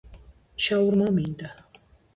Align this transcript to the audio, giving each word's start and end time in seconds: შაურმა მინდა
შაურმა 0.67 1.13
მინდა 1.19 1.55